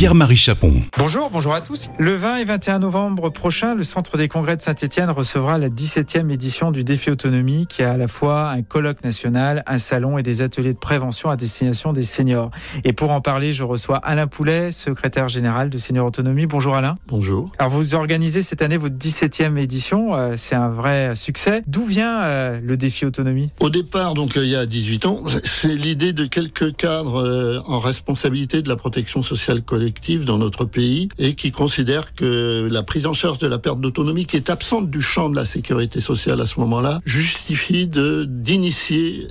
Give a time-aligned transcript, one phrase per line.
[0.00, 0.72] Pierre-Marie Chapon.
[0.96, 1.90] Bonjour, bonjour à tous.
[1.98, 6.30] Le 20 et 21 novembre prochain, le Centre des congrès de Saint-Etienne recevra la 17e
[6.30, 10.22] édition du Défi Autonomie, qui a à la fois un colloque national, un salon et
[10.22, 12.50] des ateliers de prévention à destination des seniors.
[12.84, 16.46] Et pour en parler, je reçois Alain Poulet, secrétaire général de Senior Autonomie.
[16.46, 16.96] Bonjour Alain.
[17.06, 17.52] Bonjour.
[17.58, 21.62] Alors vous organisez cette année votre 17e édition, euh, c'est un vrai succès.
[21.66, 23.50] D'où vient euh, le Défi Autonomie?
[23.60, 27.80] Au départ, donc il y a 18 ans, c'est l'idée de quelques cadres euh, en
[27.80, 29.89] responsabilité de la protection sociale collective
[30.24, 34.26] dans notre pays et qui considère que la prise en charge de la perte d'autonomie,
[34.26, 39.28] qui est absente du champ de la sécurité sociale à ce moment-là, justifie de d'initier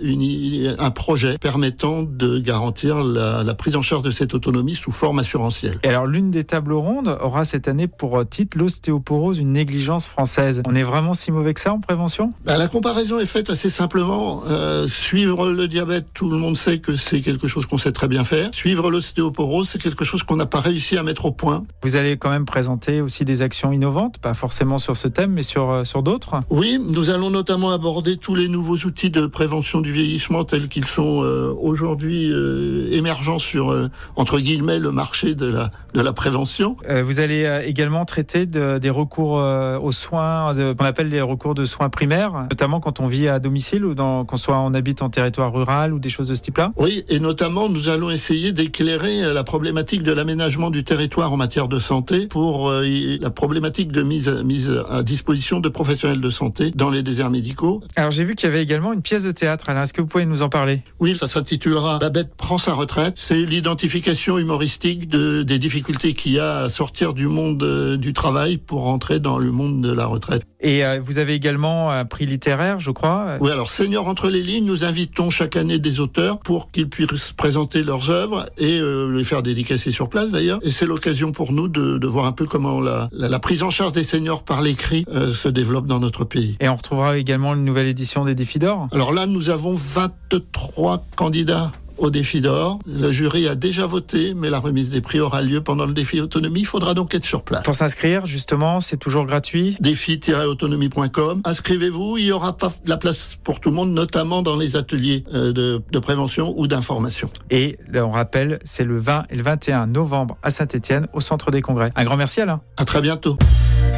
[0.78, 5.20] un projet permettant de garantir la, la, prise en charge de cette autonomie sous forme
[5.20, 5.80] assurantielle.
[5.84, 10.62] Et alors l'une des tables rondes aura cette année pour titre l'ostéoporose, une négligence française.
[10.68, 12.32] On est vraiment si mauvais que ça en prévention?
[12.46, 14.44] Bah, La comparaison est faite assez simplement.
[14.48, 18.08] Euh, suivre le diabète, tout le monde sait que c'est quelque chose qu'on sait très
[18.08, 18.50] bien faire.
[18.54, 21.64] Suivre l'ostéoporose, c'est quelque chose qu'on n'a pas réussi à mettre au point.
[21.84, 25.44] Vous allez quand même présenter aussi des actions innovantes, pas forcément sur ce thème, mais
[25.44, 29.82] sur, euh, sur d'autres Oui, nous allons notamment aborder tous les nouveaux outils de prévention
[29.82, 35.46] du vieillissement tels qu'ils sont euh, aujourd'hui euh, émergents sur, entre guillemets, le marché de
[35.46, 36.76] la, de la prévention.
[37.04, 41.90] vous allez également traiter de, des recours aux soins, qu'on appelle les recours de soins
[41.90, 45.94] primaires, notamment quand on vit à domicile ou quand soit on habite en territoire rural
[45.94, 50.04] ou des choses de ce type-là Oui, et notamment nous allons essayer d'éclairer la problématique
[50.04, 50.39] de l'aménagement
[50.72, 52.86] du territoire en matière de santé pour euh,
[53.20, 57.82] la problématique de mise, mise à disposition de professionnels de santé dans les déserts médicaux.
[57.98, 59.70] Alors j'ai vu qu'il y avait également une pièce de théâtre.
[59.70, 60.82] Alain, est-ce que vous pouvez nous en parler?
[61.00, 63.16] Oui, ça s'intitulera Babette prend sa retraite.
[63.18, 68.14] C'est l'identification humoristique de, des difficultés qu'il y a à sortir du monde euh, du
[68.14, 70.44] travail pour rentrer dans le monde de la retraite.
[70.62, 73.38] Et euh, vous avez également un prix littéraire, je crois.
[73.40, 77.32] Oui, alors Seigneur entre les lignes, nous invitons chaque année des auteurs pour qu'ils puissent
[77.32, 80.60] présenter leurs œuvres et les faire dédicacer sur place d'ailleurs.
[80.64, 83.64] Et c'est l'occasion pour nous de, de, voir un peu comment la, la, la, prise
[83.64, 86.58] en charge des seniors par l'écrit euh, se développe dans notre pays.
[86.60, 91.06] Et on retrouvera également une nouvelle édition des Défis d'Or Alors là, nous avons 23
[91.16, 92.80] candidats au défi d'or.
[92.86, 96.20] Le jury a déjà voté, mais la remise des prix aura lieu pendant le défi
[96.22, 96.62] autonomie.
[96.62, 97.64] Il faudra donc être sur place.
[97.64, 99.78] Pour s'inscrire, justement, c'est toujours gratuit.
[99.80, 101.42] Défi-autonomie.com.
[101.46, 102.18] Inscrivez-vous.
[102.18, 105.52] Il y aura pas la place pour tout le monde, notamment dans les ateliers euh,
[105.52, 107.30] de, de prévention ou d'information.
[107.50, 111.62] Et on rappelle, c'est le 20 et le 21 novembre à Saint-Etienne, au centre des
[111.62, 111.92] congrès.
[111.96, 112.62] Un grand merci Alain.
[112.78, 113.38] À très bientôt.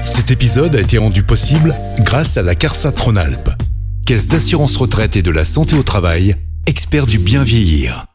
[0.04, 3.50] Cet épisode a été rendu possible grâce à la CARSA Tronalp,
[4.06, 6.36] Caisse d'assurance retraite et de la santé au travail
[6.72, 8.06] expert du bien vieillir.